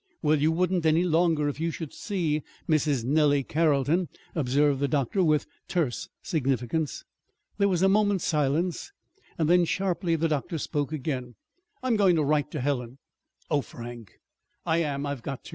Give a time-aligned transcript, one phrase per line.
[0.23, 3.03] "Well, you wouldn't wonder any longer, if you should see Mrs.
[3.03, 7.03] Nellie Carrolton," observed the doctor, with terse significance.
[7.59, 8.91] There was a moment's silence;
[9.37, 11.35] then, sharply, the doctor spoke again.
[11.83, 12.97] "I'm going to write to Helen."
[13.51, 14.13] "Oh, Frank!"
[14.65, 15.05] "I am.
[15.05, 15.49] I've got to.